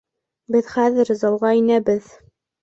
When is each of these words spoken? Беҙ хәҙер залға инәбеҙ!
Беҙ 0.55 0.71
хәҙер 0.77 1.11
залға 1.19 1.53
инәбеҙ! 1.61 2.09